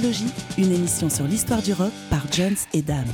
Discologie, 0.00 0.32
une 0.56 0.72
émission 0.72 1.10
sur 1.10 1.26
l'histoire 1.26 1.60
du 1.60 1.74
rock 1.74 1.92
par 2.08 2.22
Jones 2.32 2.56
et 2.72 2.80
Dame. 2.80 3.04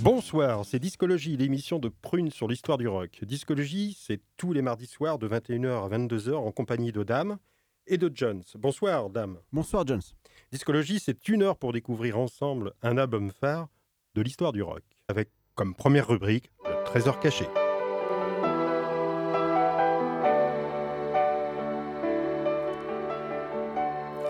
Bonsoir, 0.00 0.66
c'est 0.66 0.78
Discologie, 0.78 1.38
l'émission 1.38 1.78
de 1.78 1.88
Prune 1.88 2.30
sur 2.30 2.46
l'histoire 2.46 2.76
du 2.76 2.88
rock. 2.88 3.20
Discologie, 3.22 3.96
c'est 3.98 4.20
tous 4.36 4.52
les 4.52 4.60
mardis 4.60 4.84
soirs 4.84 5.18
de 5.18 5.26
21h 5.26 5.86
à 5.86 5.88
22h 5.96 6.34
en 6.34 6.52
compagnie 6.52 6.92
de 6.92 7.02
Dame 7.02 7.38
et 7.86 7.96
de 7.96 8.12
Jones. 8.14 8.42
Bonsoir, 8.56 9.08
Dame. 9.08 9.38
Bonsoir, 9.50 9.86
Jones. 9.86 10.02
Discologie, 10.52 11.00
c'est 11.00 11.26
une 11.30 11.42
heure 11.42 11.56
pour 11.56 11.72
découvrir 11.72 12.18
ensemble 12.18 12.74
un 12.82 12.98
album 12.98 13.30
phare 13.30 13.68
de 14.14 14.20
l'histoire 14.20 14.52
du 14.52 14.60
rock, 14.60 14.82
avec 15.08 15.30
comme 15.54 15.74
première 15.74 16.08
rubrique 16.08 16.50
le 16.68 16.84
trésor 16.84 17.18
caché. 17.18 17.46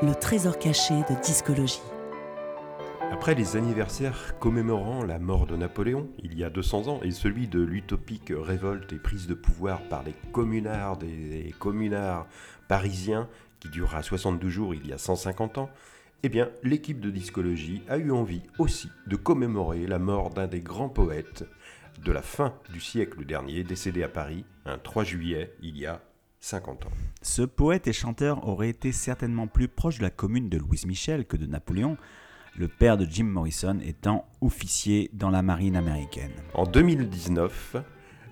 Le 0.02 0.14
trésor 0.14 0.58
caché 0.58 0.94
de 0.94 1.22
discologie. 1.22 1.82
Après 3.12 3.34
les 3.34 3.56
anniversaires 3.56 4.38
commémorant 4.38 5.04
la 5.04 5.18
mort 5.18 5.46
de 5.46 5.56
Napoléon, 5.56 6.08
il 6.22 6.38
y 6.38 6.42
a 6.42 6.48
200 6.48 6.88
ans, 6.88 7.00
et 7.02 7.10
celui 7.10 7.48
de 7.48 7.60
l'utopique 7.60 8.32
révolte 8.34 8.94
et 8.94 8.98
prise 8.98 9.26
de 9.26 9.34
pouvoir 9.34 9.82
par 9.90 10.02
les 10.02 10.14
communards 10.32 11.00
et 11.02 11.52
communards 11.58 12.26
parisiens, 12.66 13.28
qui 13.58 13.68
durera 13.68 14.02
62 14.02 14.48
jours 14.48 14.74
il 14.74 14.86
y 14.86 14.94
a 14.94 14.98
150 14.98 15.58
ans, 15.58 15.68
eh 16.22 16.30
bien, 16.30 16.48
l'équipe 16.62 17.00
de 17.00 17.10
discologie 17.10 17.82
a 17.86 17.98
eu 17.98 18.10
envie 18.10 18.42
aussi 18.58 18.88
de 19.06 19.16
commémorer 19.16 19.86
la 19.86 19.98
mort 19.98 20.30
d'un 20.30 20.46
des 20.46 20.62
grands 20.62 20.88
poètes 20.88 21.44
de 22.02 22.10
la 22.12 22.22
fin 22.22 22.54
du 22.72 22.80
siècle 22.80 23.26
dernier, 23.26 23.64
décédé 23.64 24.02
à 24.02 24.08
Paris 24.08 24.46
un 24.64 24.78
3 24.78 25.04
juillet 25.04 25.52
il 25.62 25.76
y 25.76 25.84
a 25.84 26.00
50 26.40 26.86
ans. 26.86 26.90
Ce 27.22 27.42
poète 27.42 27.86
et 27.86 27.92
chanteur 27.92 28.48
aurait 28.48 28.70
été 28.70 28.92
certainement 28.92 29.46
plus 29.46 29.68
proche 29.68 29.98
de 29.98 30.02
la 30.02 30.10
commune 30.10 30.48
de 30.48 30.58
Louise 30.58 30.86
Michel 30.86 31.26
que 31.26 31.36
de 31.36 31.46
Napoléon, 31.46 31.96
le 32.56 32.66
père 32.66 32.96
de 32.96 33.04
Jim 33.04 33.24
Morrison 33.24 33.78
étant 33.84 34.26
officier 34.40 35.10
dans 35.12 35.30
la 35.30 35.42
marine 35.42 35.76
américaine. 35.76 36.32
En 36.54 36.64
2019, 36.64 37.76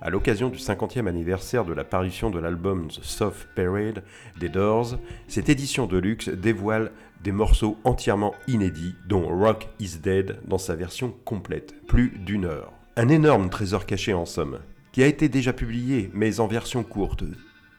à 0.00 0.10
l'occasion 0.10 0.48
du 0.48 0.58
50e 0.58 1.06
anniversaire 1.06 1.64
de 1.64 1.72
la 1.72 1.84
parution 1.84 2.30
de 2.30 2.38
l'album 2.38 2.88
The 2.88 3.02
Soft 3.02 3.48
Parade 3.54 4.02
des 4.38 4.48
Doors, 4.48 4.96
cette 5.26 5.48
édition 5.48 5.86
de 5.86 5.98
luxe 5.98 6.28
dévoile 6.28 6.92
des 7.22 7.32
morceaux 7.32 7.76
entièrement 7.84 8.34
inédits, 8.46 8.94
dont 9.06 9.26
Rock 9.26 9.68
is 9.80 9.98
Dead 9.98 10.40
dans 10.46 10.58
sa 10.58 10.76
version 10.76 11.14
complète, 11.24 11.74
plus 11.86 12.10
d'une 12.10 12.44
heure. 12.44 12.72
Un 12.96 13.08
énorme 13.08 13.50
trésor 13.50 13.86
caché 13.86 14.14
en 14.14 14.24
somme, 14.24 14.60
qui 14.92 15.02
a 15.02 15.06
été 15.06 15.28
déjà 15.28 15.52
publié, 15.52 16.10
mais 16.14 16.40
en 16.40 16.46
version 16.46 16.84
courte, 16.84 17.24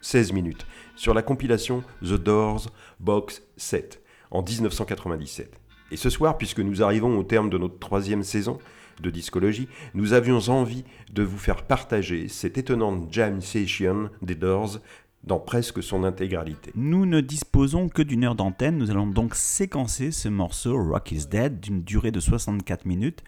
16 0.01 0.33
minutes, 0.33 0.65
sur 0.95 1.13
la 1.13 1.21
compilation 1.21 1.83
The 2.01 2.13
Doors 2.13 2.67
Box 2.99 3.43
7 3.57 4.01
en 4.31 4.43
1997. 4.43 5.59
Et 5.91 5.97
ce 5.97 6.09
soir, 6.09 6.37
puisque 6.37 6.59
nous 6.59 6.83
arrivons 6.83 7.17
au 7.17 7.23
terme 7.23 7.49
de 7.49 7.57
notre 7.57 7.79
troisième 7.79 8.23
saison 8.23 8.59
de 9.01 9.09
discologie, 9.09 9.67
nous 9.93 10.13
avions 10.13 10.39
envie 10.49 10.83
de 11.11 11.23
vous 11.23 11.37
faire 11.37 11.63
partager 11.63 12.27
cette 12.27 12.57
étonnante 12.57 13.11
jam 13.11 13.41
session 13.41 14.09
des 14.21 14.35
Doors 14.35 14.79
dans 15.23 15.39
presque 15.39 15.83
son 15.83 16.03
intégralité. 16.03 16.71
Nous 16.75 17.05
ne 17.05 17.21
disposons 17.21 17.89
que 17.89 18.01
d'une 18.01 18.23
heure 18.23 18.35
d'antenne, 18.35 18.77
nous 18.77 18.91
allons 18.91 19.07
donc 19.07 19.35
séquencer 19.35 20.11
ce 20.11 20.29
morceau 20.29 20.81
Rock 20.81 21.11
is 21.11 21.27
Dead 21.27 21.59
d'une 21.59 21.83
durée 21.83 22.11
de 22.11 22.19
64 22.19 22.85
minutes, 22.85 23.23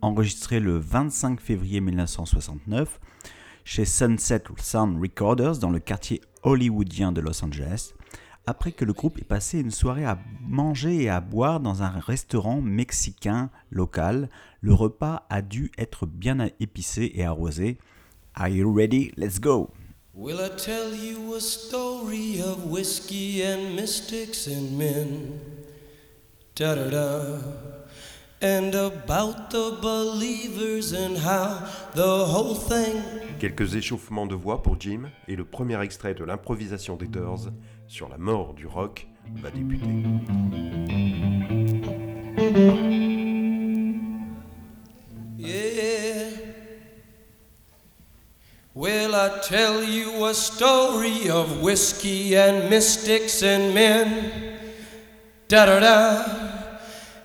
enregistré 0.00 0.60
le 0.60 0.76
25 0.78 1.40
février 1.40 1.80
1969 1.80 3.00
chez 3.66 3.84
Sunset 3.84 4.44
Sound 4.62 5.02
Recorders 5.02 5.58
dans 5.58 5.72
le 5.72 5.80
quartier 5.80 6.20
hollywoodien 6.44 7.10
de 7.10 7.20
Los 7.20 7.44
Angeles, 7.44 7.94
après 8.46 8.70
que 8.70 8.84
le 8.84 8.92
groupe 8.92 9.18
ait 9.18 9.24
passé 9.24 9.58
une 9.58 9.72
soirée 9.72 10.04
à 10.04 10.20
manger 10.40 11.02
et 11.02 11.08
à 11.10 11.20
boire 11.20 11.58
dans 11.58 11.82
un 11.82 11.98
restaurant 11.98 12.60
mexicain 12.60 13.50
local. 13.70 14.30
Le 14.60 14.72
repas 14.72 15.26
a 15.30 15.42
dû 15.42 15.72
être 15.78 16.06
bien 16.06 16.38
épicé 16.60 17.10
et 17.16 17.24
arrosé. 17.24 17.78
Are 18.36 18.48
you 18.48 18.72
ready? 18.72 19.10
Let's 19.16 19.40
go! 19.40 19.70
Will 20.14 20.38
I 20.38 20.48
tell 20.56 20.94
you 20.94 21.34
a 21.34 21.40
story 21.40 22.40
of 22.40 22.70
whiskey 22.70 23.42
and 23.42 23.74
mystics 23.74 24.46
and 24.46 24.78
men? 24.78 25.40
Da 26.54 27.75
Quelques 33.38 33.74
échauffements 33.74 34.26
de 34.26 34.34
voix 34.34 34.62
pour 34.62 34.78
Jim 34.78 35.10
et 35.26 35.36
le 35.36 35.44
premier 35.44 35.80
extrait 35.82 36.14
de 36.14 36.24
l'improvisation 36.24 36.96
des 36.96 37.06
Doors 37.06 37.48
sur 37.88 38.08
la 38.08 38.18
mort 38.18 38.52
du 38.54 38.66
rock 38.66 39.06
va 39.36 39.50
débuter. 39.50 39.86
Yeah. 45.38 46.30
Will 48.74 49.14
I 49.14 49.30
tell 49.42 49.82
you 49.82 50.26
a 50.26 50.34
story 50.34 51.30
of 51.30 51.62
whiskey 51.62 52.36
and 52.36 52.68
mystics 52.68 53.42
and 53.42 53.72
men? 53.72 54.08
Da 55.48 55.64
da 55.64 55.80
da. 55.80 56.55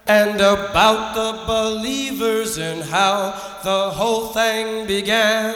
And 0.07 0.41
about 0.41 1.15
the 1.15 1.45
believers 1.45 2.57
and 2.57 2.83
how 2.83 3.31
the 3.63 3.91
whole 3.91 4.27
thing 4.27 4.87
began. 4.87 5.55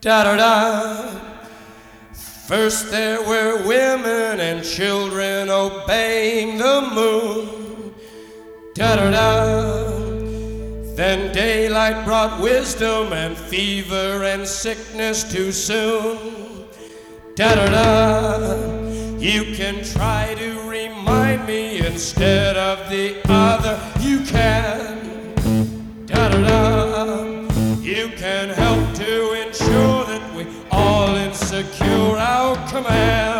Da 0.00 0.24
da 0.24 0.36
da. 0.36 1.20
First 2.46 2.90
there 2.90 3.20
were 3.20 3.64
women 3.66 4.40
and 4.40 4.64
children 4.64 5.50
obeying 5.50 6.58
the 6.58 6.90
moon. 6.92 7.94
Da 8.74 8.96
da 8.96 9.10
da. 9.10 9.90
Then 10.96 11.32
daylight 11.32 12.04
brought 12.04 12.40
wisdom 12.40 13.12
and 13.12 13.36
fever 13.36 14.24
and 14.24 14.46
sickness 14.46 15.30
too 15.30 15.52
soon. 15.52 16.66
Da 17.36 17.54
da 17.54 17.66
da. 17.66 19.09
You 19.20 19.54
can 19.54 19.84
try 19.84 20.34
to 20.38 20.62
remind 20.62 21.46
me 21.46 21.86
instead 21.86 22.56
of 22.56 22.88
the 22.88 23.20
other. 23.28 23.78
You 24.00 24.20
can. 24.20 25.34
Da 26.06 26.30
da 26.30 26.40
da. 26.40 27.14
You 27.82 28.08
can 28.16 28.48
help 28.48 28.94
to 28.94 29.46
ensure 29.46 30.06
that 30.06 30.34
we 30.34 30.46
all 30.70 31.14
insecure 31.16 32.16
our 32.16 32.56
command. 32.70 33.39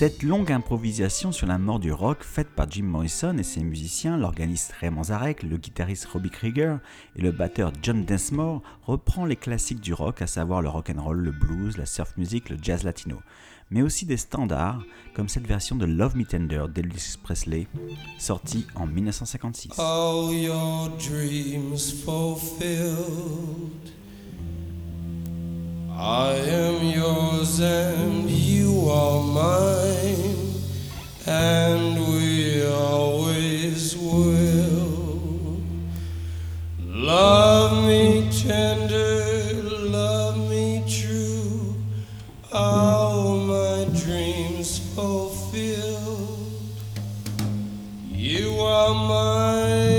Cette 0.00 0.22
longue 0.22 0.50
improvisation 0.50 1.30
sur 1.30 1.46
la 1.46 1.58
mort 1.58 1.78
du 1.78 1.92
rock 1.92 2.22
faite 2.22 2.48
par 2.48 2.70
Jim 2.70 2.84
Morrison 2.84 3.36
et 3.36 3.42
ses 3.42 3.62
musiciens, 3.62 4.16
l'organiste 4.16 4.72
Raymond 4.80 5.02
Zarek, 5.02 5.42
le 5.42 5.58
guitariste 5.58 6.06
Robbie 6.06 6.30
Krieger 6.30 6.78
et 7.16 7.20
le 7.20 7.32
batteur 7.32 7.70
John 7.82 8.06
Densmore 8.06 8.62
reprend 8.86 9.26
les 9.26 9.36
classiques 9.36 9.82
du 9.82 9.92
rock, 9.92 10.22
à 10.22 10.26
savoir 10.26 10.62
le 10.62 10.70
rock 10.70 10.88
and 10.88 11.02
roll, 11.02 11.18
le 11.18 11.32
blues, 11.32 11.76
la 11.76 11.84
surf 11.84 12.16
music, 12.16 12.48
le 12.48 12.56
jazz 12.62 12.82
latino, 12.82 13.20
mais 13.70 13.82
aussi 13.82 14.06
des 14.06 14.16
standards 14.16 14.82
comme 15.12 15.28
cette 15.28 15.46
version 15.46 15.76
de 15.76 15.84
Love 15.84 16.16
Me 16.16 16.24
Tender 16.24 16.64
d'Elvis 16.74 17.16
Presley, 17.22 17.66
sortie 18.18 18.66
en 18.76 18.86
1956. 18.86 19.78
all 19.78 20.32
your. 20.32 20.88
I 25.96 26.32
am 26.34 26.84
yours 26.84 27.60
and 27.60 28.30
you 28.30 28.88
are 28.88 29.22
mine, 29.22 30.54
and 31.26 31.98
we 31.98 32.64
always 32.66 33.96
will. 33.96 35.60
Love 36.78 37.86
me 37.86 38.30
tender, 38.30 39.52
love 39.88 40.38
me 40.48 40.84
true, 40.88 41.74
all 42.52 43.36
my 43.38 43.84
dreams 43.98 44.78
fulfilled. 44.94 46.38
You 48.10 48.58
are 48.60 48.94
mine 48.94 49.89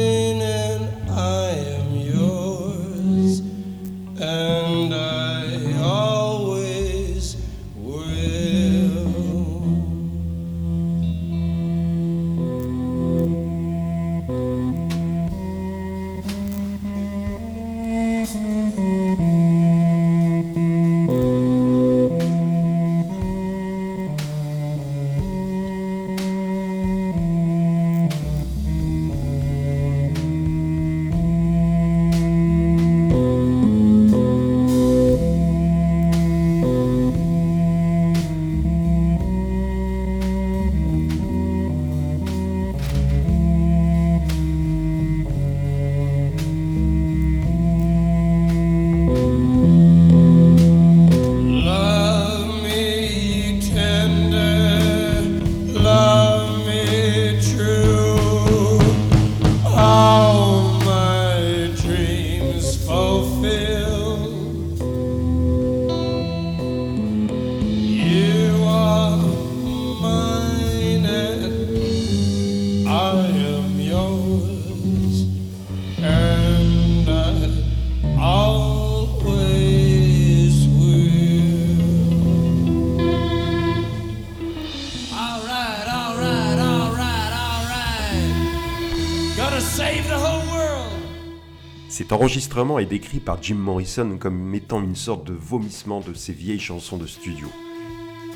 Cet 92.12 92.20
enregistrement 92.20 92.78
est 92.78 92.86
décrit 92.86 93.22
par 93.22 93.42
Jim 93.42 93.56
Morrison 93.56 94.18
comme 94.20 94.54
étant 94.54 94.84
une 94.84 94.98
sorte 94.98 95.26
de 95.26 95.32
vomissement 95.32 96.02
de 96.02 96.14
ses 96.14 96.34
vieilles 96.34 96.60
chansons 96.60 96.98
de 96.98 97.08
studio. 97.08 97.48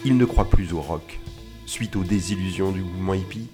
Il 0.05 0.15
ne 0.15 0.23
croit 0.23 0.49
plus 0.49 0.71
au 0.71 0.79
rock, 0.79 1.19
suite 1.65 1.97
aux 1.97 2.05
désillusions 2.05 2.71
du 2.71 2.79
mouvement 2.79 3.15
hippie, 3.15 3.49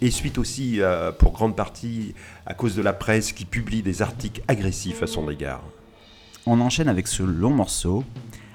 et 0.00 0.10
suite 0.10 0.38
aussi, 0.38 0.80
euh, 0.80 1.12
pour 1.12 1.32
grande 1.32 1.56
partie, 1.56 2.14
à 2.46 2.54
cause 2.54 2.74
de 2.74 2.80
la 2.80 2.94
presse 2.94 3.32
qui 3.32 3.44
publie 3.44 3.82
des 3.82 4.00
articles 4.00 4.40
agressifs 4.48 5.02
à 5.02 5.06
son 5.06 5.30
égard. 5.30 5.62
On 6.46 6.58
enchaîne 6.62 6.88
avec 6.88 7.06
ce 7.06 7.22
long 7.22 7.50
morceau, 7.50 8.02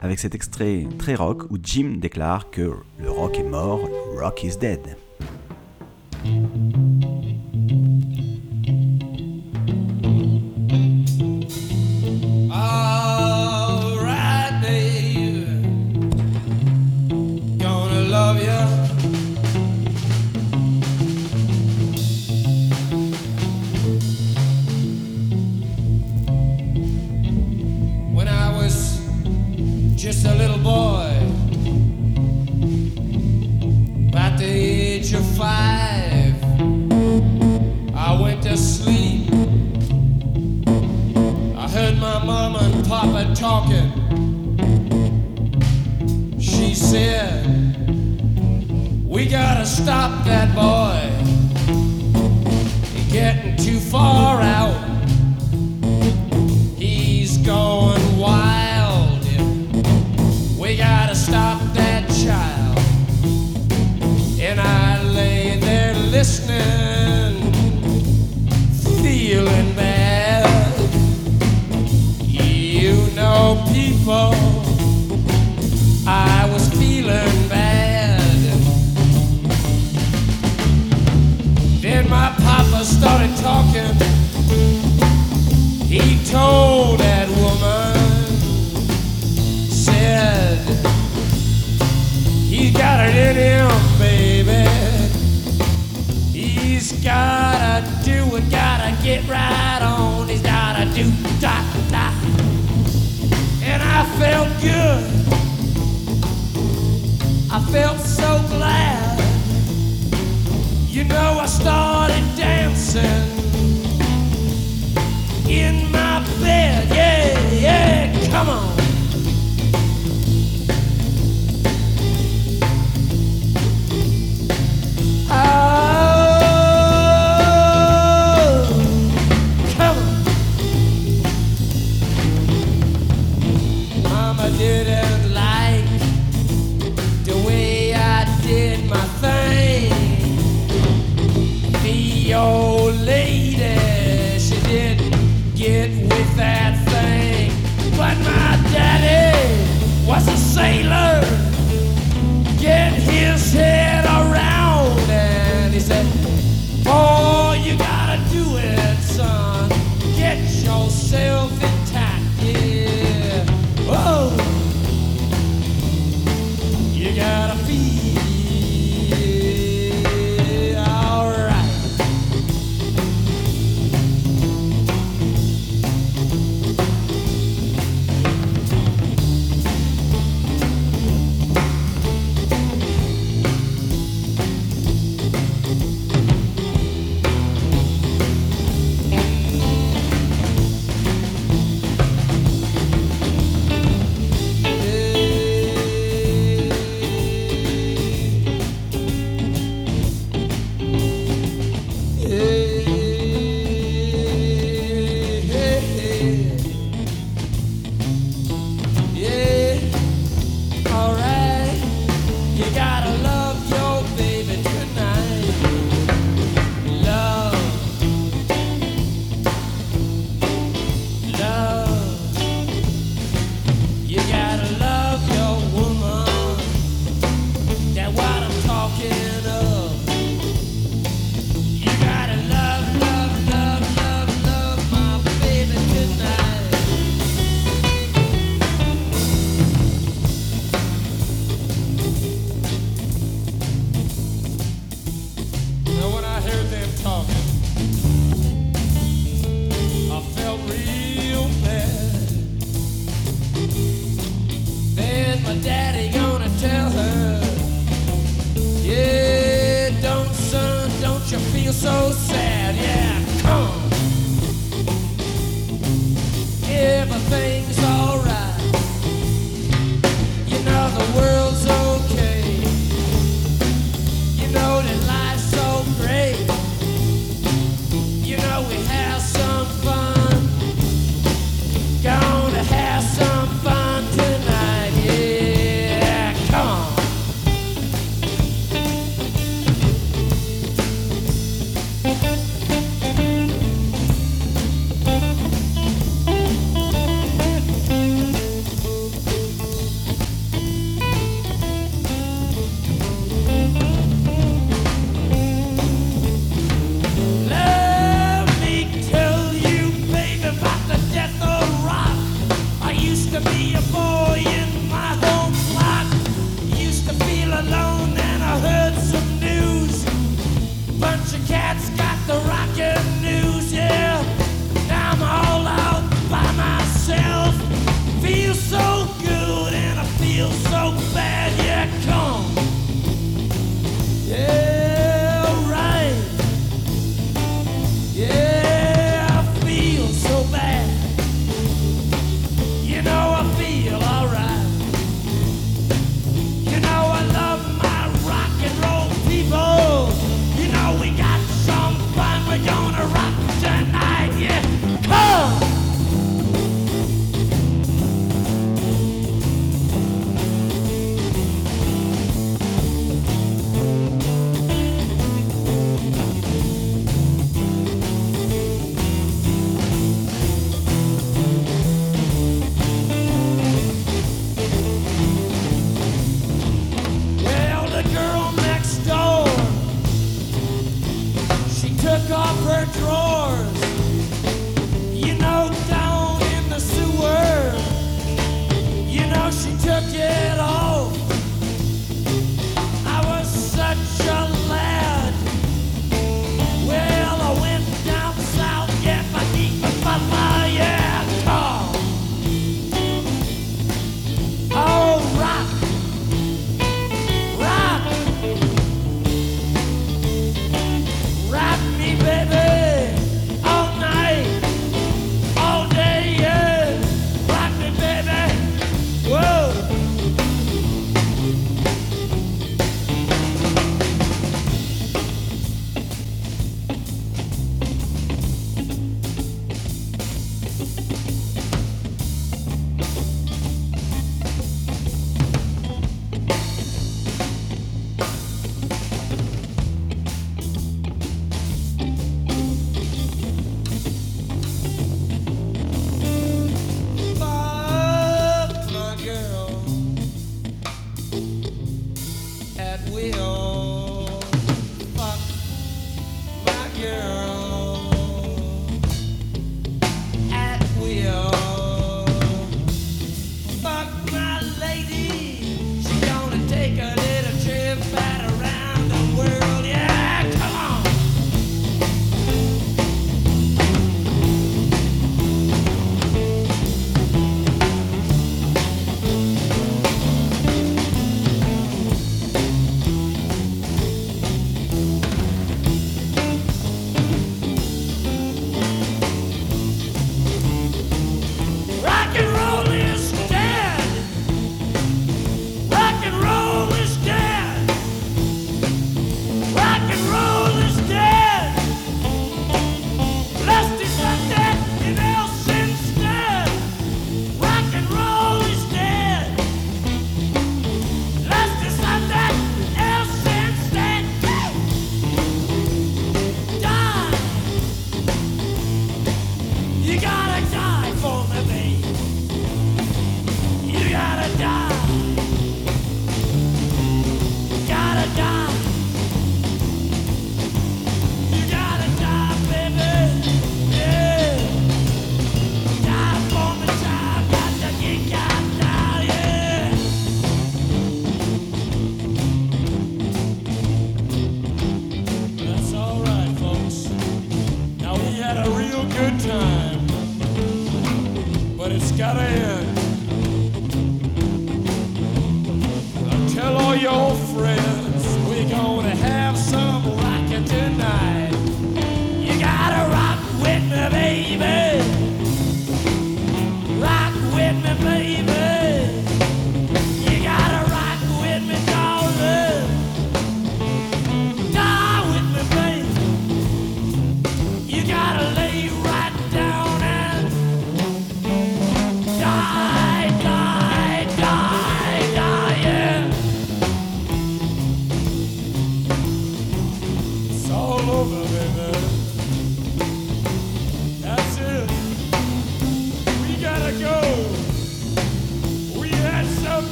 avec 0.00 0.18
cet 0.18 0.34
extrait 0.34 0.86
très 0.98 1.14
rock 1.14 1.42
où 1.50 1.58
Jim 1.62 1.98
déclare 1.98 2.50
que 2.50 2.72
le 2.98 3.10
rock 3.10 3.38
est 3.38 3.42
mort, 3.42 3.82
rock 4.18 4.44
is 4.44 4.56
dead. 4.56 4.96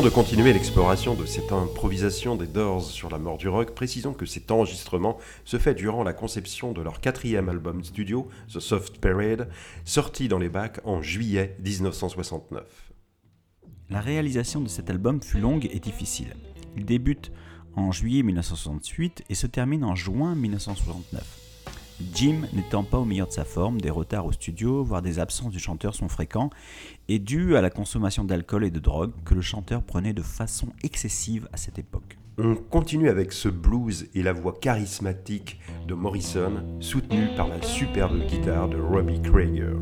Avant 0.00 0.08
de 0.08 0.14
continuer 0.14 0.54
l'exploration 0.54 1.14
de 1.14 1.26
cette 1.26 1.52
improvisation 1.52 2.34
des 2.34 2.46
Doors 2.46 2.84
sur 2.84 3.10
la 3.10 3.18
mort 3.18 3.36
du 3.36 3.48
rock, 3.48 3.74
précisons 3.74 4.14
que 4.14 4.24
cet 4.24 4.50
enregistrement 4.50 5.18
se 5.44 5.58
fait 5.58 5.74
durant 5.74 6.02
la 6.04 6.14
conception 6.14 6.72
de 6.72 6.80
leur 6.80 7.02
quatrième 7.02 7.50
album 7.50 7.84
studio, 7.84 8.26
The 8.50 8.60
Soft 8.60 8.96
Parade, 8.96 9.50
sorti 9.84 10.28
dans 10.28 10.38
les 10.38 10.48
bacs 10.48 10.80
en 10.84 11.02
juillet 11.02 11.54
1969. 11.62 12.64
La 13.90 14.00
réalisation 14.00 14.62
de 14.62 14.68
cet 14.68 14.88
album 14.88 15.20
fut 15.20 15.38
longue 15.38 15.68
et 15.70 15.80
difficile. 15.80 16.34
Il 16.78 16.86
débute 16.86 17.30
en 17.76 17.92
juillet 17.92 18.22
1968 18.22 19.24
et 19.28 19.34
se 19.34 19.46
termine 19.46 19.84
en 19.84 19.96
juin 19.96 20.34
1969. 20.34 21.40
Jim 22.14 22.46
n'étant 22.52 22.82
pas 22.82 22.98
au 22.98 23.04
meilleur 23.04 23.28
de 23.28 23.32
sa 23.32 23.44
forme, 23.44 23.80
des 23.80 23.90
retards 23.90 24.26
au 24.26 24.32
studio, 24.32 24.82
voire 24.82 25.02
des 25.02 25.18
absences 25.18 25.52
du 25.52 25.58
chanteur 25.58 25.94
sont 25.94 26.08
fréquents, 26.08 26.50
et 27.10 27.18
dû 27.18 27.56
à 27.56 27.60
la 27.60 27.70
consommation 27.70 28.22
d'alcool 28.22 28.64
et 28.64 28.70
de 28.70 28.78
drogue 28.78 29.10
que 29.24 29.34
le 29.34 29.40
chanteur 29.40 29.82
prenait 29.82 30.12
de 30.12 30.22
façon 30.22 30.68
excessive 30.84 31.48
à 31.52 31.56
cette 31.56 31.76
époque. 31.76 32.16
On 32.38 32.54
continue 32.54 33.08
avec 33.08 33.32
ce 33.32 33.48
blues 33.48 34.08
et 34.14 34.22
la 34.22 34.32
voix 34.32 34.56
charismatique 34.60 35.58
de 35.88 35.94
Morrison, 35.94 36.62
soutenu 36.78 37.26
par 37.36 37.48
la 37.48 37.60
superbe 37.62 38.24
guitare 38.28 38.68
de 38.68 38.78
Robbie 38.78 39.20
Krieger. 39.22 39.74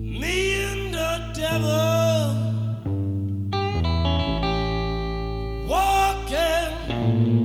Me 0.00 0.64
and 0.64 0.94
the 0.94 1.20
devil 1.34 2.32
walking 5.68 7.43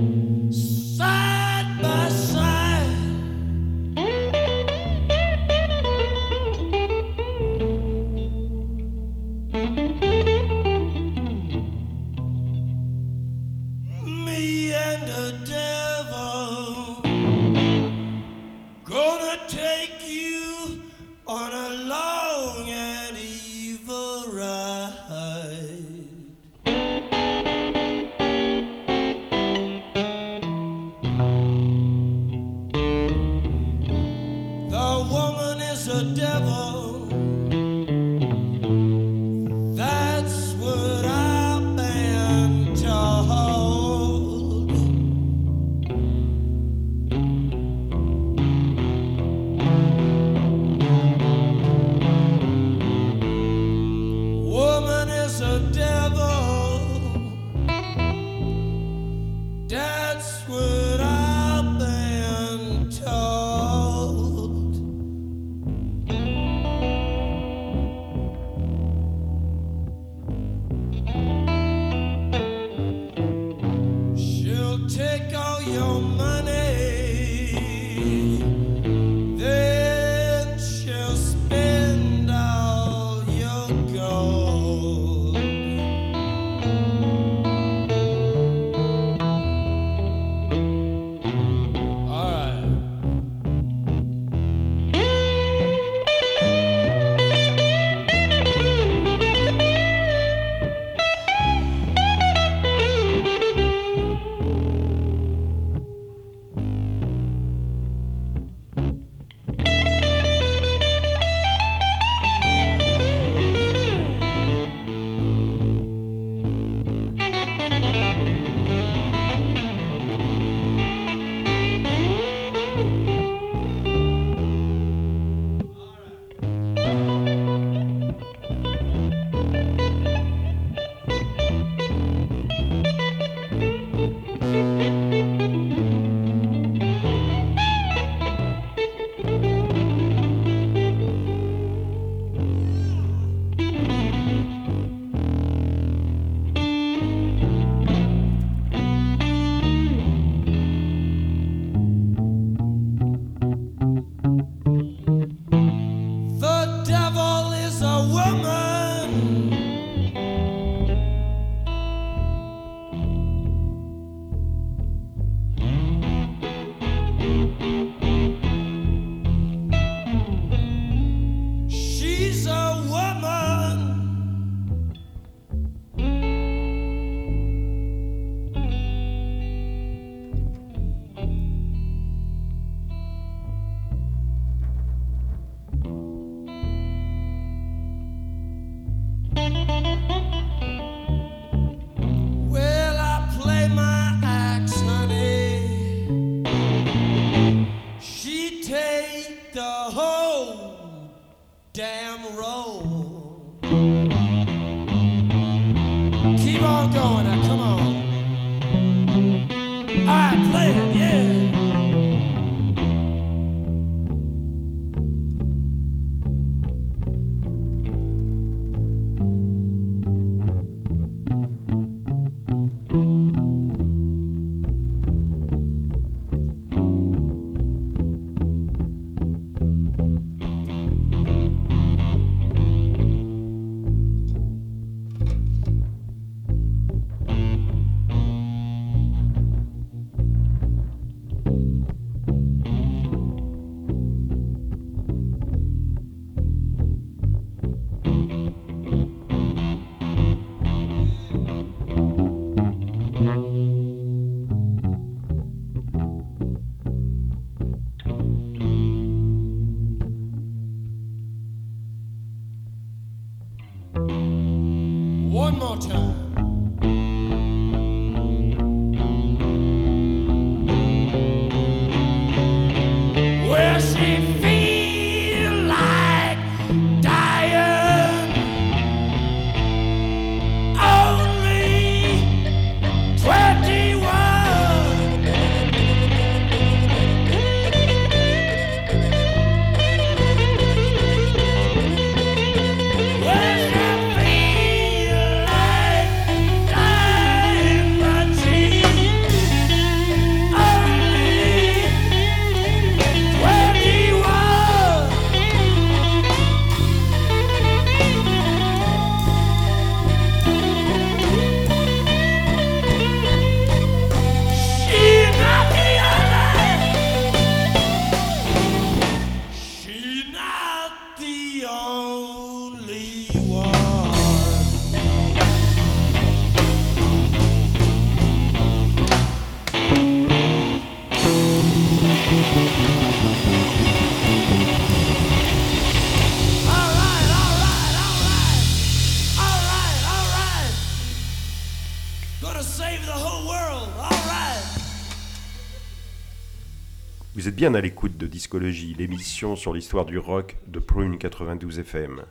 bien 347.60 347.74
à 347.74 347.82
l'écoute 347.82 348.15
de 348.15 348.26
Discologie, 348.26 348.95
l'émission 348.98 349.58
sur 349.58 349.74
l'histoire 349.74 350.06
du 350.06 350.17
rock 350.17 350.56
de 350.67 350.80
Prune 350.80 351.17
92 351.17 351.80
FM. 351.80 352.22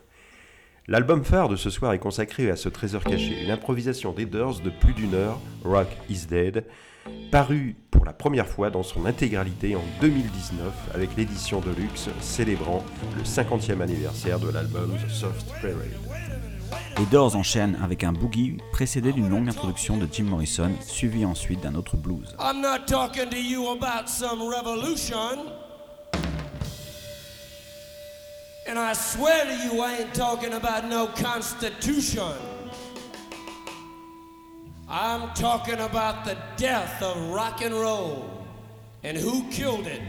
L'album 0.87 1.23
phare 1.23 1.49
de 1.49 1.55
ce 1.55 1.69
soir 1.69 1.93
est 1.93 1.99
consacré 1.99 2.49
à 2.49 2.55
ce 2.55 2.67
trésor 2.67 3.03
caché, 3.03 3.43
une 3.43 3.51
improvisation 3.51 4.11
des 4.11 4.25
Doors 4.25 4.59
de 4.61 4.71
plus 4.71 4.93
d'une 4.93 5.13
heure, 5.13 5.39
Rock 5.63 5.87
is 6.09 6.25
Dead, 6.25 6.65
paru 7.31 7.75
pour 7.91 8.05
la 8.05 8.13
première 8.13 8.47
fois 8.47 8.71
dans 8.71 8.81
son 8.81 9.05
intégralité 9.05 9.75
en 9.75 9.83
2019 10.01 10.73
avec 10.95 11.15
l'édition 11.15 11.59
de 11.59 11.69
luxe 11.79 12.09
célébrant 12.21 12.83
le 13.15 13.21
50e 13.21 13.81
anniversaire 13.81 14.39
de 14.39 14.49
l'album 14.49 14.97
Soft 15.09 15.45
Parade. 15.61 16.58
Les 16.99 17.05
Doors 17.05 17.37
enchaînent 17.37 17.79
avec 17.81 18.03
un 18.03 18.11
boogie 18.11 18.57
précédé 18.73 19.13
d'une 19.13 19.29
longue 19.29 19.47
introduction 19.47 19.95
de 19.95 20.05
Jim 20.11 20.25
Morrison, 20.25 20.69
suivi 20.81 21.23
ensuite 21.23 21.61
d'un 21.61 21.75
autre 21.75 21.95
blues. 21.95 22.35
I'm 22.37 22.59
not 22.59 22.87
talking 22.87 23.29
to 23.29 23.37
you 23.37 23.69
about 23.69 24.09
some 24.09 24.41
revolution. 24.45 25.47
And 28.67 28.77
I 28.77 28.91
swear 28.93 29.45
to 29.45 29.53
you, 29.63 29.81
I 29.81 30.01
ain't 30.01 30.13
talking 30.13 30.51
about 30.51 30.89
no 30.89 31.07
constitution. 31.07 32.35
I'm 34.89 35.33
talking 35.35 35.79
about 35.79 36.25
the 36.25 36.35
death 36.57 37.01
of 37.01 37.33
rock 37.33 37.61
and 37.61 37.73
roll 37.73 38.25
and 39.05 39.17
who 39.17 39.49
killed 39.49 39.87
it. 39.87 40.01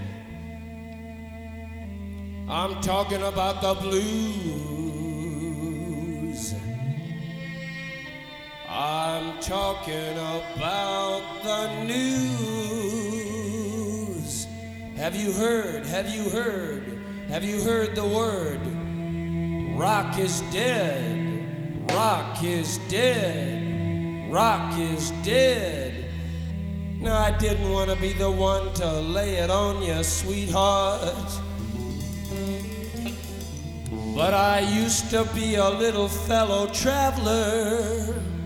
I'm 2.49 2.81
talking 2.83 3.23
about 3.23 3.63
the 3.63 3.75
blues. 3.81 4.70
I'm 8.83 9.39
talking 9.43 10.17
about 10.17 11.23
the 11.43 11.85
news. 11.85 12.07
Have 14.97 15.15
you 15.15 15.33
heard? 15.33 15.85
Have 15.85 16.09
you 16.09 16.31
heard? 16.31 16.99
Have 17.29 17.45
you 17.45 17.61
heard 17.61 17.95
the 17.95 18.07
word? 18.07 18.59
Rock 19.79 20.19
is 20.19 20.41
dead. 20.51 21.93
Rock 21.93 22.43
is 22.43 22.79
dead. 22.89 24.33
Rock 24.33 24.79
is 24.79 25.11
dead. 25.23 26.07
Now, 27.03 27.19
I 27.19 27.33
didn't 27.37 27.71
want 27.71 27.91
to 27.91 27.97
be 27.97 28.15
the 28.15 28.31
one 28.31 28.73
to 28.77 28.91
lay 28.91 29.35
it 29.35 29.51
on 29.51 29.83
you, 29.83 30.03
sweetheart. 30.03 31.31
But 34.15 34.33
I 34.33 34.61
used 34.61 35.11
to 35.11 35.27
be 35.35 35.57
a 35.57 35.69
little 35.69 36.09
fellow 36.09 36.67
traveler. 36.69 38.40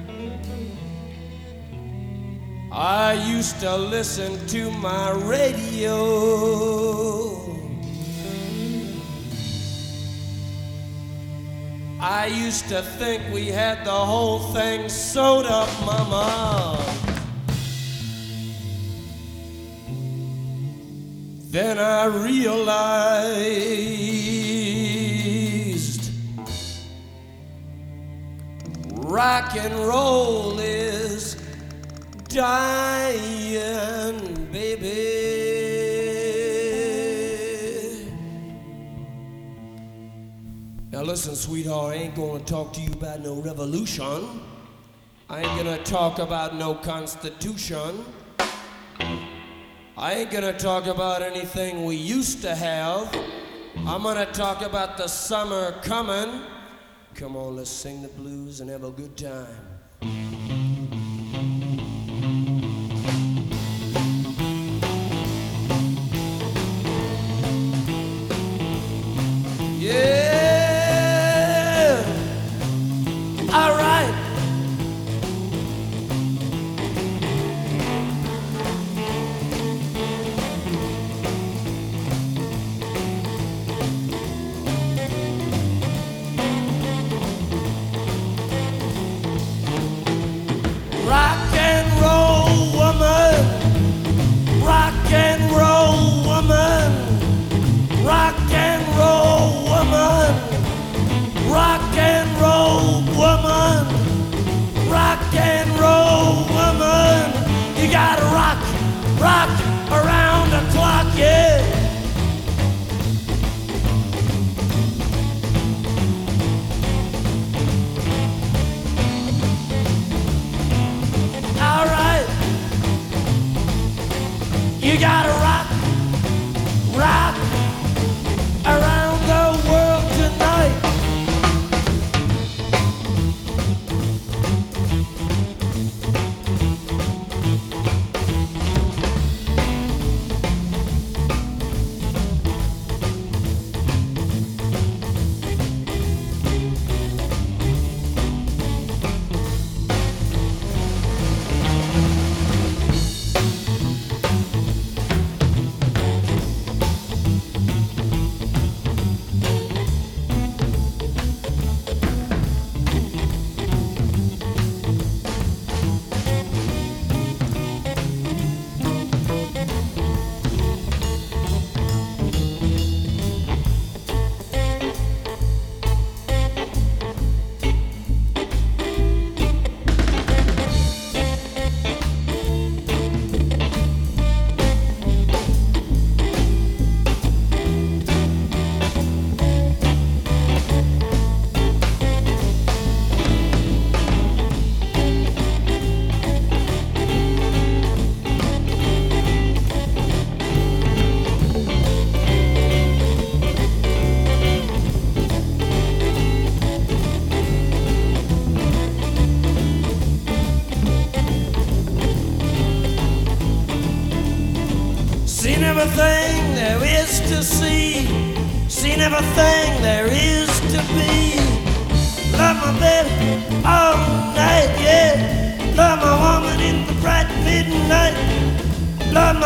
I 2.76 3.12
used 3.12 3.60
to 3.60 3.76
listen 3.76 4.44
to 4.48 4.68
my 4.72 5.12
radio. 5.12 5.94
I 12.00 12.26
used 12.26 12.68
to 12.70 12.82
think 12.82 13.22
we 13.32 13.46
had 13.46 13.84
the 13.84 13.92
whole 13.92 14.40
thing 14.52 14.88
sewed 14.88 15.46
up, 15.46 15.68
mama. 15.86 16.84
Then 21.50 21.78
I 21.78 22.06
realized 22.06 23.04
rock 28.94 29.54
and 29.54 29.72
roll 29.76 30.58
is 30.58 31.43
dying, 32.34 34.18
baby. 34.50 34.90
Now 40.90 41.02
listen, 41.02 41.36
sweetheart, 41.36 41.94
I 41.94 41.98
ain't 41.98 42.16
gonna 42.16 42.40
talk 42.40 42.72
to 42.72 42.80
you 42.80 42.92
about 42.92 43.20
no 43.20 43.40
revolution. 43.40 44.40
I 45.30 45.42
ain't 45.42 45.56
gonna 45.56 45.82
talk 45.84 46.18
about 46.18 46.56
no 46.56 46.74
constitution. 46.74 48.04
I 49.96 50.14
ain't 50.14 50.32
gonna 50.32 50.58
talk 50.58 50.86
about 50.86 51.22
anything 51.22 51.84
we 51.84 51.94
used 51.94 52.42
to 52.42 52.52
have. 52.56 53.14
I'm 53.86 54.02
gonna 54.02 54.26
talk 54.26 54.60
about 54.62 54.96
the 54.96 55.06
summer 55.06 55.70
coming. 55.82 56.42
Come 57.14 57.36
on, 57.36 57.54
let's 57.54 57.70
sing 57.70 58.02
the 58.02 58.08
blues 58.08 58.60
and 58.60 58.68
have 58.70 58.82
a 58.82 58.90
good 58.90 59.16
time. 59.16 60.33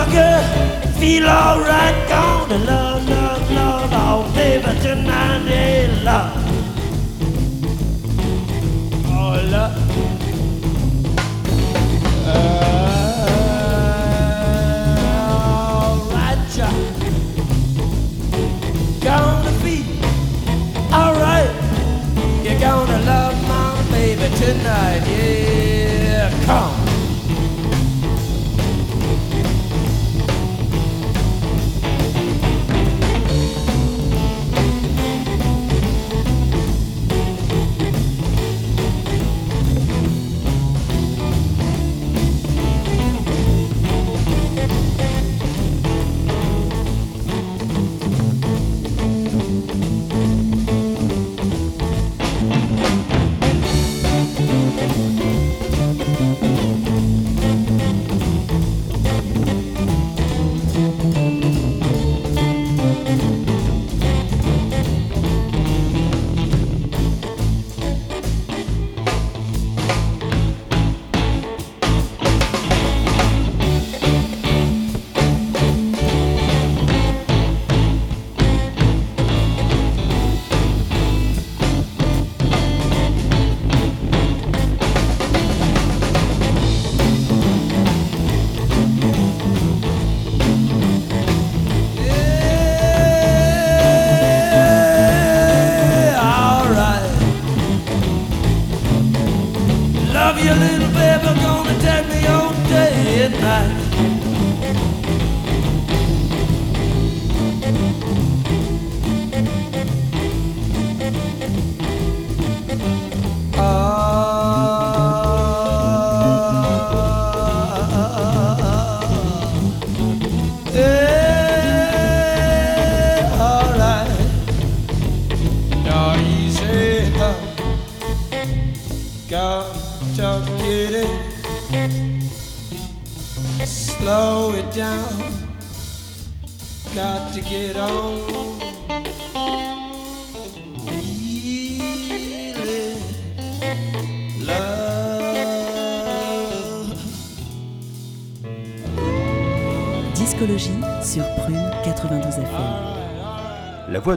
My 0.09 0.15
girl, 0.15 0.43
feel 0.99 1.27
alright. 1.27 2.09
Gonna 2.09 2.59
love, 2.65 3.07
love, 3.09 3.51
love, 3.51 3.91
oh 3.93 4.33
baby 4.35 4.73
tonight, 4.81 5.45
yeah, 5.45 5.78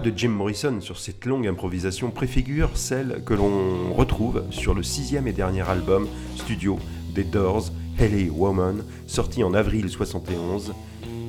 de 0.02 0.12
Jim 0.16 0.30
Morrison 0.30 0.82
sur 0.82 0.98
cette 0.98 1.26
longue 1.26 1.48
improvisation 1.48 2.10
préfigure 2.10 2.72
celle 2.76 3.24
que 3.24 3.34
l'on 3.34 3.94
retrouve 3.94 4.44
sur 4.50 4.74
le 4.74 4.84
sixième 4.84 5.28
et 5.28 5.34
dernier 5.34 5.68
album 5.68 6.08
studio 6.36 6.80
des 7.14 7.24
Doors, 7.24 7.66
Helly 8.00 8.30
Woman, 8.30 8.84
sorti 9.06 9.44
en 9.44 9.54
avril 9.54 9.90
71, 9.90 10.74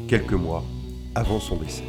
quelques 0.09 0.33
mois 0.33 0.65
avant 1.15 1.41
son 1.41 1.57
décès. 1.57 1.85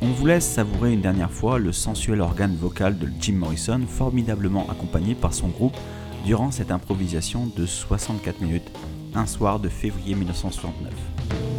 On 0.00 0.08
vous 0.08 0.26
laisse 0.26 0.48
savourer 0.48 0.92
une 0.92 1.02
dernière 1.02 1.30
fois 1.30 1.58
le 1.58 1.72
sensuel 1.72 2.20
organe 2.20 2.56
vocal 2.56 2.98
de 2.98 3.08
Jim 3.20 3.34
Morrison, 3.34 3.80
formidablement 3.86 4.66
accompagné 4.70 5.14
par 5.14 5.34
son 5.34 5.48
groupe 5.48 5.76
durant 6.24 6.50
cette 6.50 6.70
improvisation 6.70 7.50
de 7.56 7.66
64 7.66 8.40
minutes, 8.40 8.70
un 9.14 9.26
soir 9.26 9.60
de 9.60 9.68
février 9.68 10.14
1969. 10.14 11.51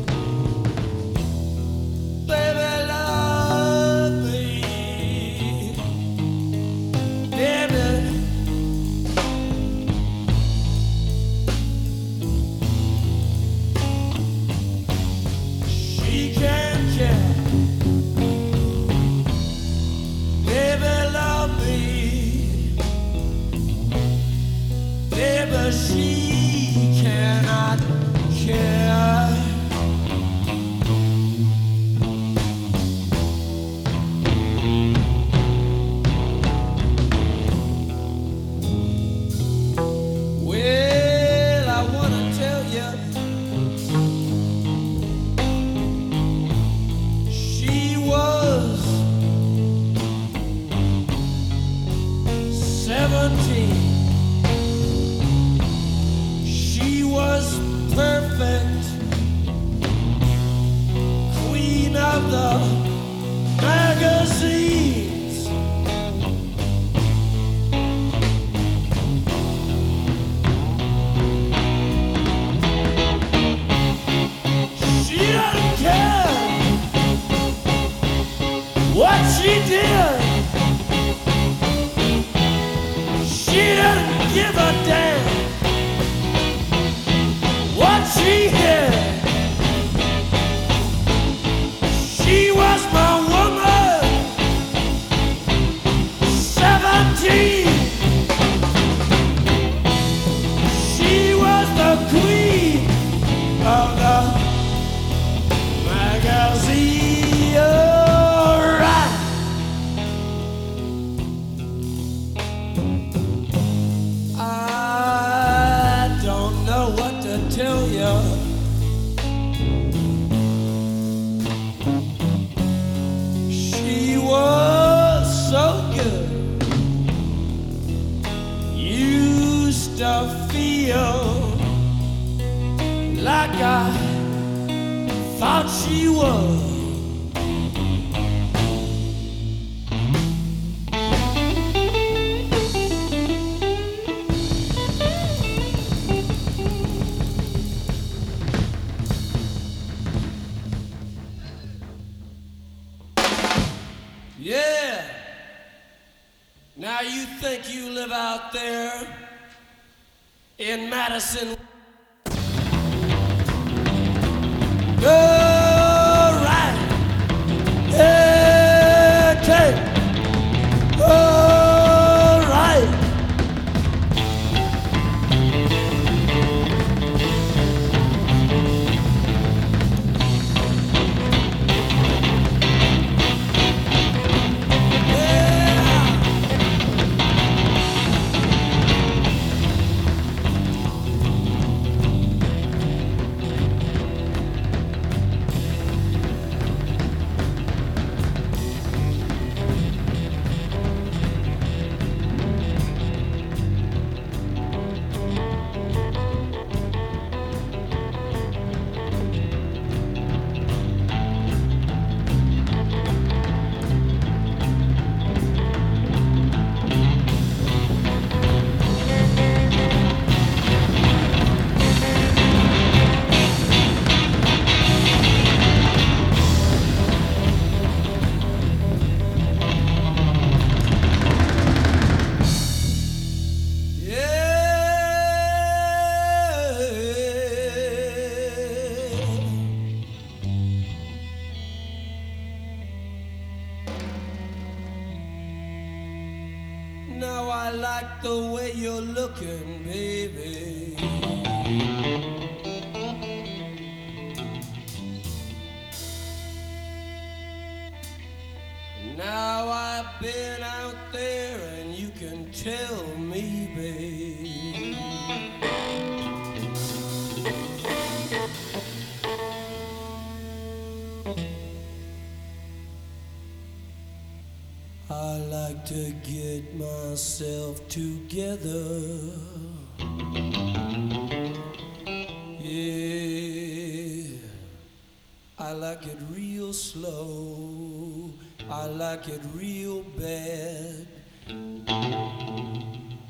Slow. 286.93 288.31
I 288.69 288.85
like 288.85 289.27
it 289.27 289.41
real 289.55 290.03
bad. 290.15 291.07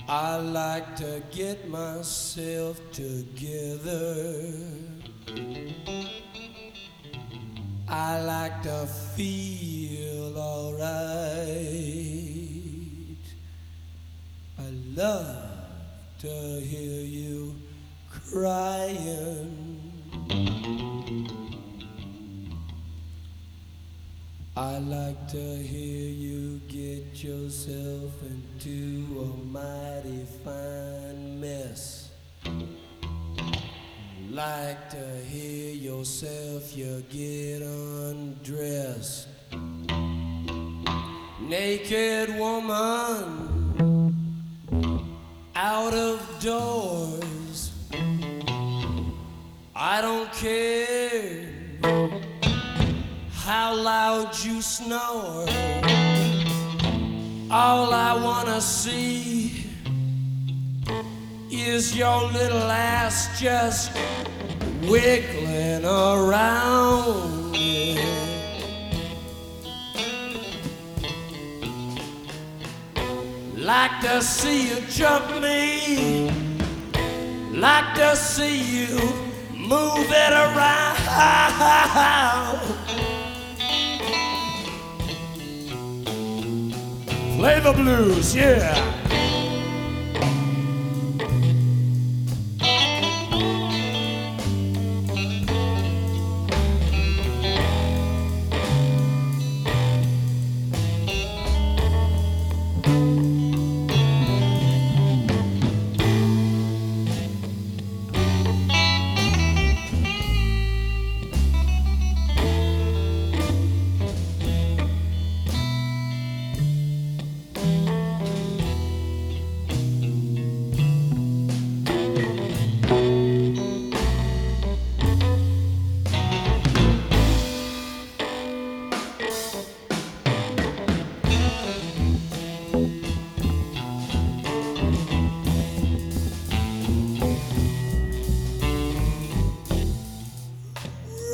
I 0.10 0.36
like 0.36 0.98
to 0.98 1.24
get 1.32 1.70
myself 1.70 2.82
together. 2.92 4.52
I 7.88 8.22
like 8.22 8.64
to 8.64 8.86
feel 9.16 10.38
alright. 10.38 11.48
I 14.60 14.70
love 14.94 15.38
to 16.20 16.60
hear 16.60 17.02
you 17.06 17.56
crying. 18.10 19.63
To 25.32 25.38
hear 25.38 26.10
you 26.10 26.60
get 26.68 27.24
yourself 27.24 28.12
into 28.22 29.22
a 29.22 29.46
mighty 29.48 30.28
fine 30.44 31.40
mess. 31.40 32.12
Like 34.30 34.90
to 34.92 35.16
hear 35.26 35.74
yourself, 35.74 36.78
you 36.78 37.04
get 37.10 37.64
undressed. 37.64 39.28
Naked 41.42 42.38
woman 42.38 42.93
All 54.82 55.46
I 57.94 58.20
wanna 58.24 58.60
see 58.60 59.68
is 61.52 61.96
your 61.96 62.24
little 62.32 62.72
ass 62.72 63.40
just 63.40 63.92
wiggling 64.82 65.86
around. 65.86 67.54
Like 73.56 74.02
to 74.02 74.24
see 74.24 74.70
you 74.70 74.82
jump 74.90 75.40
me, 75.40 76.32
like 77.52 77.94
to 77.96 78.16
see 78.16 78.88
you 78.88 78.98
move 79.56 80.10
it 80.10 80.34
around. 80.34 80.98
Play 87.44 87.60
the 87.60 87.74
blues, 87.74 88.34
yeah. 88.34 89.03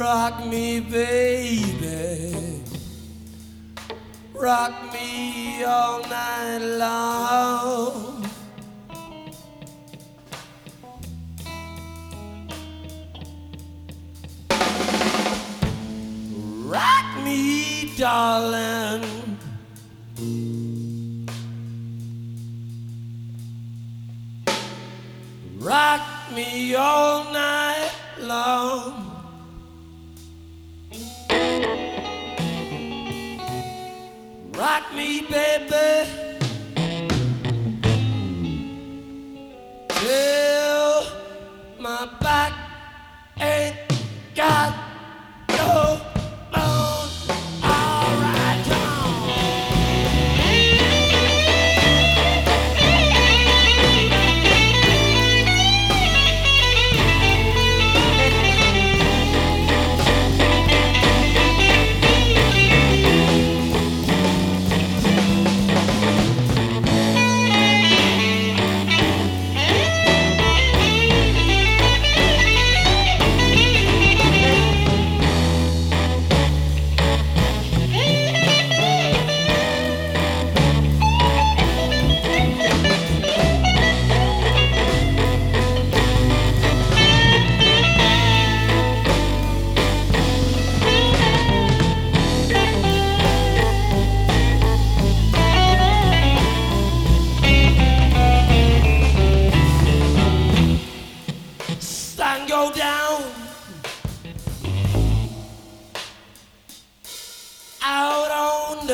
Rock 0.10 0.44
me, 0.48 0.80
baby. 0.80 2.64
Rock 4.34 4.74
me 4.92 5.64
all 5.64 6.02
night 6.10 6.64
long. 6.84 8.26
Rock 16.74 17.10
me, 17.24 17.94
darling. 17.96 19.06
Rock 25.60 26.02
me 26.34 26.74
all 26.74 27.32
night 27.32 27.92
long. 28.18 29.09
Rock 34.60 34.94
me, 34.94 35.22
baby. 35.22 36.06
Till 39.88 40.69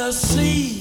the 0.05 0.11
sea. 0.11 0.74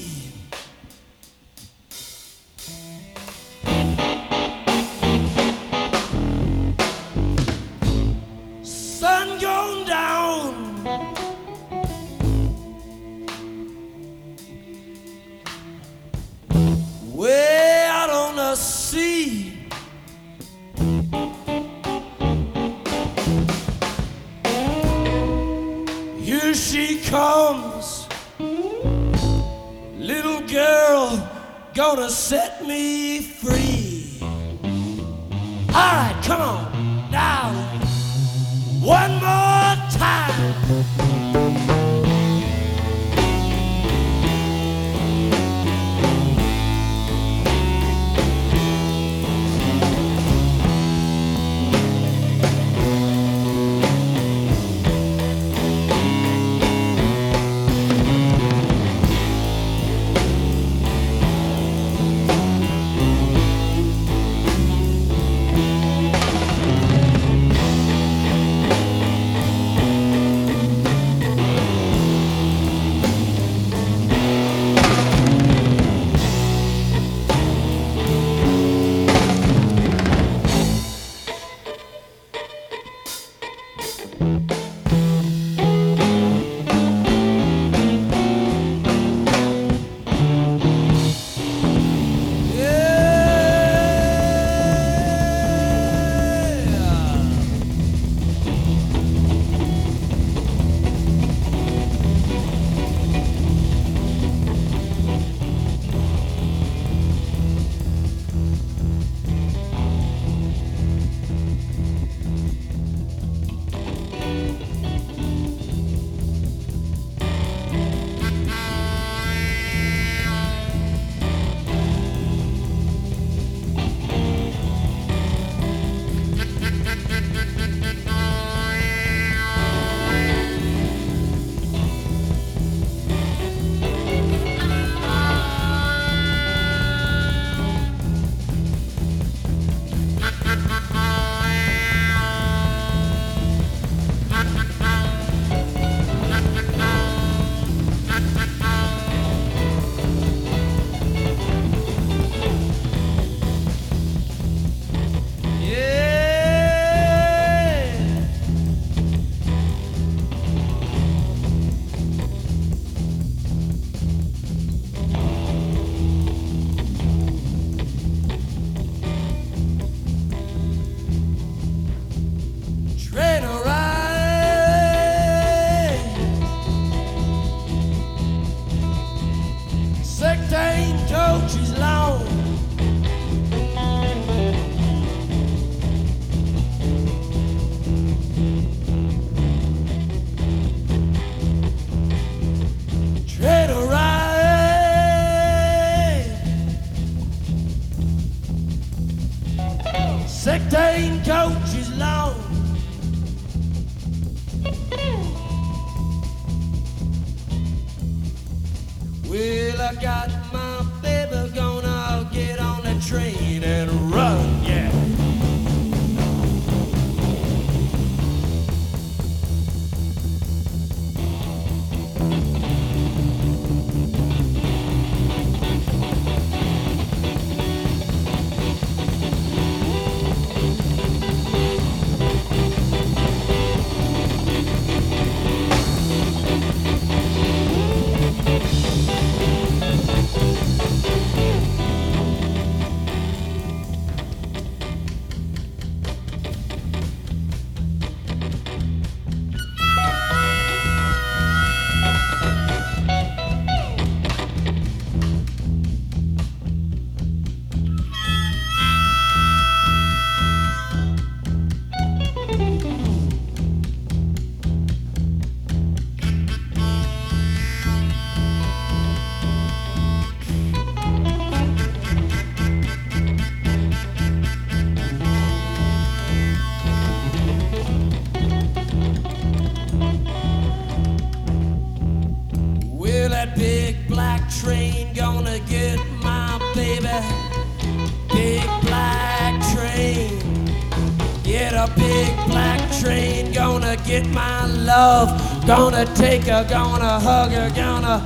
Gonna 295.67 296.05
take 296.13 296.43
her, 296.43 296.63
gonna 296.69 297.19
hug 297.19 297.51
her, 297.51 297.71
gonna. 297.75 298.19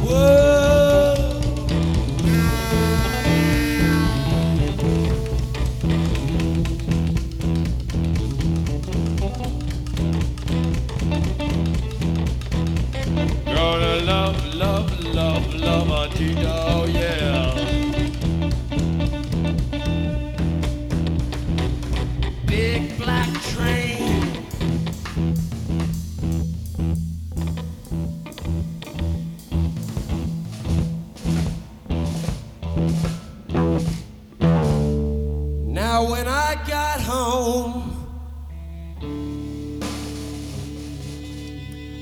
Whoa. 0.00 0.65
Now 35.66 36.04
when 36.10 36.28
I 36.28 36.62
got 36.68 37.00
home, 37.00 37.92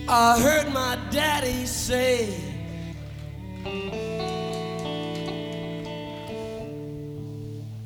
I 0.08 0.40
heard 0.40 0.72
my 0.72 0.98
daddy 1.12 1.64
say, 1.66 2.34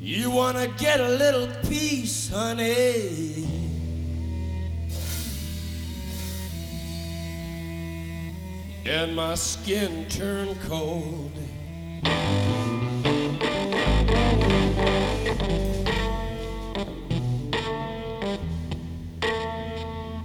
You 0.01 0.30
wanna 0.30 0.68
get 0.78 0.99
a 0.99 1.11
little 1.11 1.49
peace, 1.68 2.30
honey. 2.30 3.47
And 8.86 9.14
my 9.14 9.34
skin 9.34 10.07
turned 10.09 10.59
cold. 10.62 11.38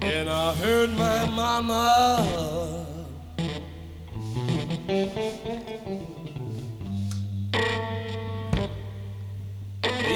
And 0.02 0.28
I 0.28 0.54
heard 0.54 0.90
my 0.90 1.24
mama. 1.30 2.86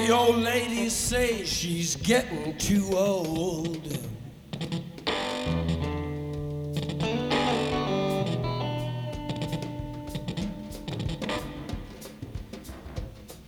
The 0.08 0.10
old 0.10 0.36
lady 0.36 0.88
say 0.88 1.44
she's 1.44 1.94
getting 1.96 2.56
too 2.58 2.88
old. 2.96 3.86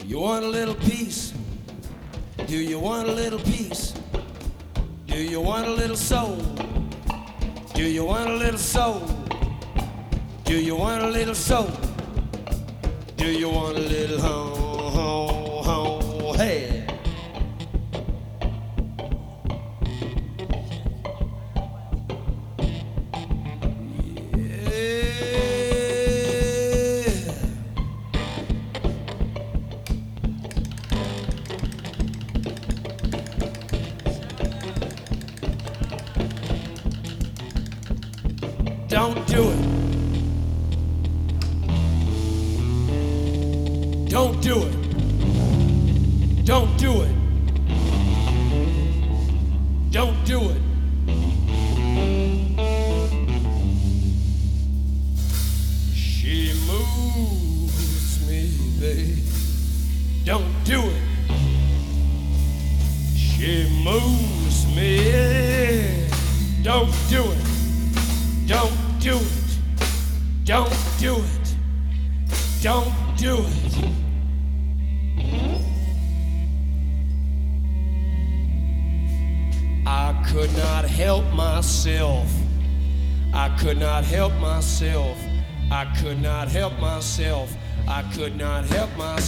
You 0.04 0.18
want 0.18 0.44
a 0.44 0.48
little 0.48 0.74
peace? 0.74 1.29
Do 2.50 2.58
you 2.58 2.80
want 2.80 3.08
a 3.08 3.12
little 3.12 3.38
peace? 3.38 3.94
Do 5.06 5.22
you 5.22 5.40
want 5.40 5.68
a 5.68 5.70
little 5.70 5.96
soul? 5.96 6.34
Do 7.74 7.84
you 7.84 8.04
want 8.04 8.28
a 8.28 8.34
little 8.34 8.58
soul? 8.58 9.06
Do 10.42 10.60
you 10.60 10.74
want 10.74 11.04
a 11.04 11.06
little 11.06 11.36
soul? 11.36 11.70
Do 13.16 13.30
you 13.30 13.48
want 13.48 13.78
a 13.78 13.82
little 13.82 14.20
home, 14.20 14.59
I 87.90 88.02
could 88.14 88.36
not 88.36 88.66
help 88.66 88.96
myself. 88.96 89.19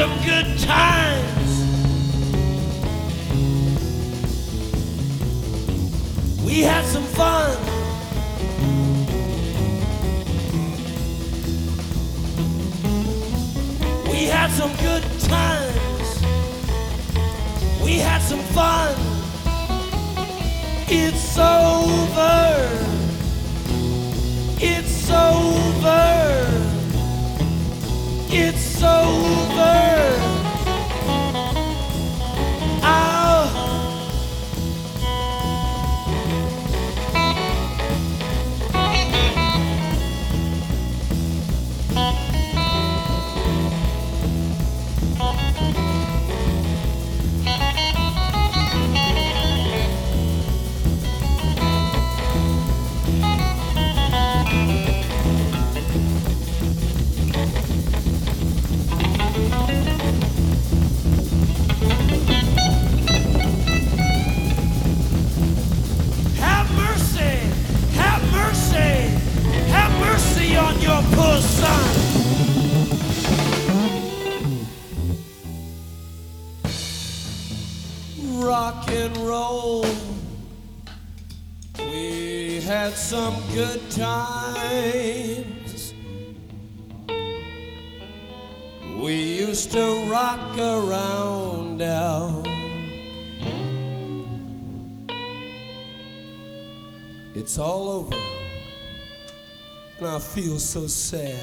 Some 0.00 0.24
good 0.24 0.58
times. 0.60 1.50
We 6.42 6.62
had 6.62 6.86
some 6.86 7.04
fun. 7.18 7.58
We 14.10 14.24
had 14.24 14.50
some 14.52 14.74
good 14.76 15.04
times. 15.28 16.08
We 17.84 17.98
had 17.98 18.22
some 18.22 18.44
fun. 18.56 18.94
It's 20.88 21.36
over. 21.36 22.48
It's 24.62 25.10
over. 25.10 26.29
It's 28.32 28.80
over. 28.80 30.39
It's 97.50 97.58
all 97.58 97.88
over. 97.88 98.14
And 99.98 100.06
I 100.06 100.20
feel 100.20 100.60
so 100.60 100.86
sad. 100.86 101.34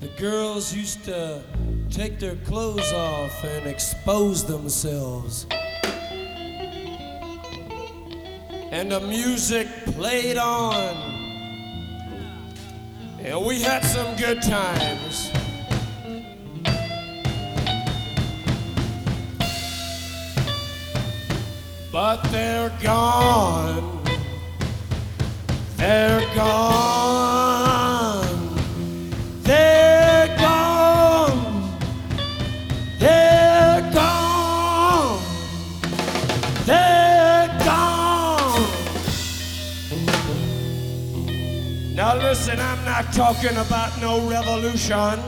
The 0.00 0.08
girls 0.18 0.74
used 0.74 1.06
to 1.06 1.42
take 1.88 2.18
their 2.18 2.36
clothes 2.44 2.92
off 2.92 3.42
and 3.42 3.66
expose 3.66 4.44
themselves. 4.44 5.46
And 8.72 8.92
the 8.92 9.00
music 9.00 9.68
played 9.86 10.36
on. 10.36 10.94
And 13.20 13.46
we 13.46 13.62
had 13.62 13.82
some 13.86 14.16
good 14.16 14.42
times. 14.42 15.39
But 22.02 22.22
they're 22.32 22.72
gone. 22.82 24.02
They're 25.76 26.24
gone. 26.34 27.76
They're 29.42 30.34
gone. 30.38 31.78
They're 32.98 33.82
gone. 33.92 35.20
They're 36.64 37.48
gone. 37.66 38.64
Now 41.94 42.16
listen, 42.16 42.58
I'm 42.60 42.82
not 42.86 43.12
talking 43.12 43.58
about 43.58 44.00
no 44.00 44.26
revolution. 44.26 45.20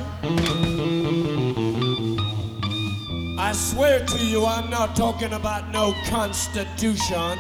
I 3.53 3.55
swear 3.55 4.03
to 4.07 4.25
you, 4.25 4.47
I'm 4.47 4.71
not 4.71 4.97
talking 4.97 5.35
about 5.35 5.71
no 5.73 5.93
constitution. 6.07 7.39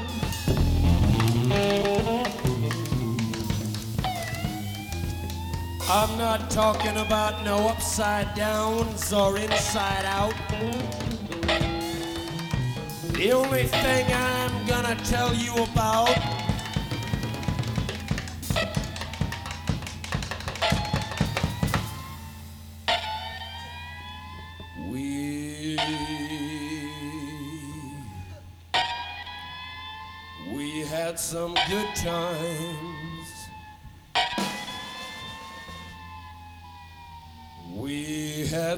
I'm 5.88 6.18
not 6.18 6.50
talking 6.50 6.98
about 6.98 7.42
no 7.46 7.66
upside 7.66 8.34
downs 8.34 9.10
or 9.10 9.38
inside 9.38 10.04
out. 10.04 10.34
The 13.14 13.32
only 13.32 13.64
thing 13.64 14.12
I'm 14.12 14.66
gonna 14.66 14.96
tell 15.06 15.32
you 15.32 15.54
about 15.64 16.41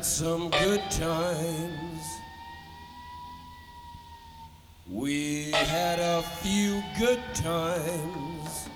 some 0.05 0.51
good 0.51 0.83
times. 0.91 2.03
We 4.91 5.51
had 5.53 5.99
a 5.99 6.23
few 6.43 6.83
good 6.99 7.23
times. 7.33 8.69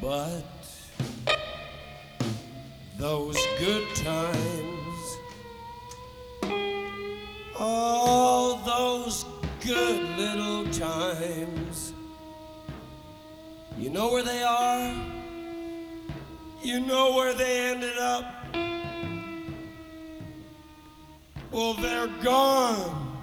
But 0.00 0.44
those 2.98 3.36
good 3.58 3.86
times, 3.96 5.16
all 7.58 8.56
those 8.64 9.26
good 9.60 10.18
little 10.18 10.64
times, 10.72 11.92
you 13.78 13.90
know 13.90 14.10
where 14.10 14.22
they 14.22 14.42
are? 14.42 15.11
You 16.62 16.78
know 16.78 17.16
where 17.16 17.34
they 17.34 17.70
ended 17.70 17.98
up? 17.98 18.24
Well, 21.50 21.74
they're 21.74 22.06
gone. 22.22 23.18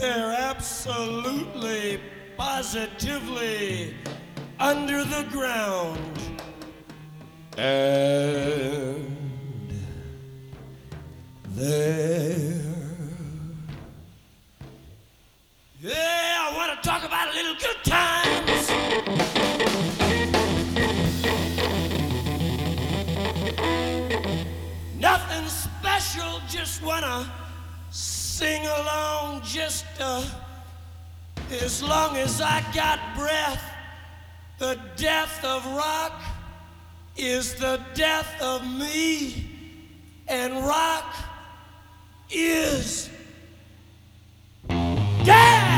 They're 0.00 0.32
absolutely, 0.32 2.00
positively 2.38 3.94
under 4.58 5.04
the 5.04 5.26
ground. 5.30 6.18
And 7.58 9.06
there. 11.50 12.62
Yeah, 15.80 15.92
I 15.92 16.56
want 16.56 16.82
to 16.82 16.88
talk 16.88 17.04
about 17.04 17.32
a 17.32 17.36
little 17.36 17.54
good 17.56 17.84
times. 17.84 18.63
Just 26.48 26.82
wanna 26.82 27.30
sing 27.90 28.64
along 28.66 29.42
just 29.44 29.84
uh, 30.00 30.24
as 31.50 31.82
long 31.82 32.16
as 32.16 32.40
I 32.40 32.64
got 32.74 32.98
breath. 33.16 33.62
The 34.58 34.78
death 34.96 35.44
of 35.44 35.66
rock 35.74 36.20
is 37.16 37.54
the 37.56 37.80
death 37.94 38.40
of 38.40 38.62
me, 38.64 39.50
and 40.28 40.64
rock 40.64 41.14
is 42.30 43.10
dead. 45.24 45.73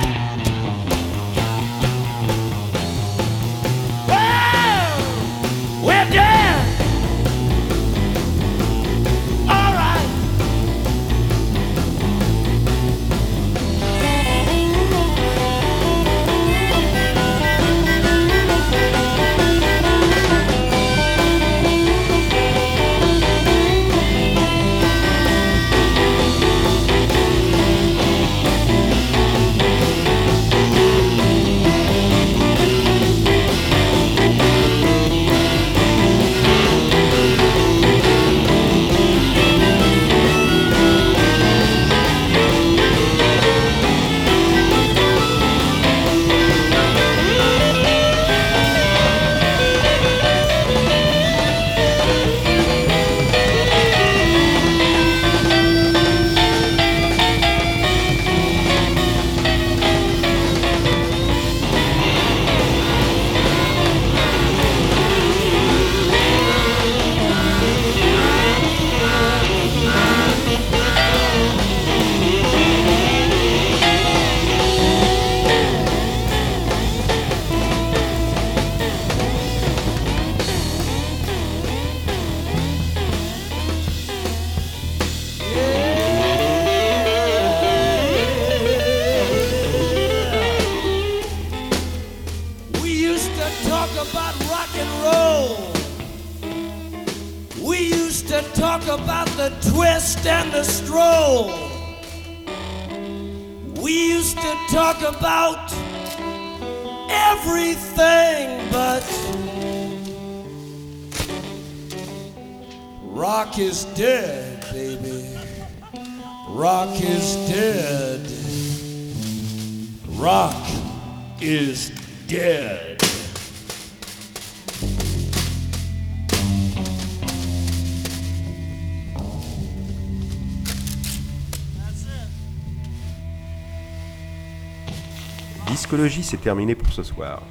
Discologie, 135.97 136.24
c'est 136.24 136.42
terminé 136.42 136.74
pour 136.74 136.92
ce 136.92 137.03
soir. 137.03 137.42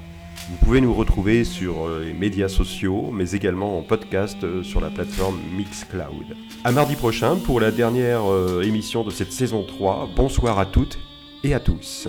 Vous 0.48 0.56
pouvez 0.64 0.80
nous 0.80 0.94
retrouver 0.94 1.42
sur 1.42 1.88
euh, 1.88 2.04
les 2.04 2.12
médias 2.12 2.48
sociaux, 2.48 3.10
mais 3.12 3.32
également 3.32 3.76
en 3.76 3.82
podcast 3.82 4.38
euh, 4.44 4.62
sur 4.62 4.80
la 4.80 4.88
plateforme 4.88 5.36
Mixcloud. 5.56 6.36
À 6.62 6.70
mardi 6.70 6.94
prochain 6.94 7.34
pour 7.34 7.58
la 7.58 7.72
dernière 7.72 8.30
euh, 8.30 8.62
émission 8.62 9.02
de 9.02 9.10
cette 9.10 9.32
saison 9.32 9.64
3. 9.64 10.10
Bonsoir 10.14 10.60
à 10.60 10.66
toutes 10.66 10.96
et 11.42 11.54
à 11.54 11.58
tous. 11.58 12.06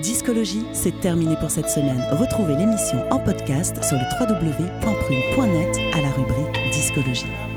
Discologie, 0.00 0.64
c'est 0.72 0.98
terminé 1.00 1.36
pour 1.36 1.50
cette 1.50 1.68
semaine. 1.68 2.02
Retrouvez 2.12 2.56
l'émission 2.56 3.04
en 3.10 3.18
podcast 3.18 3.76
sur 3.84 3.98
le 3.98 4.04
www.prune.net 4.18 5.76
à 5.92 6.00
la 6.00 6.12
rubrique 6.12 6.72
Discologie. 6.72 7.51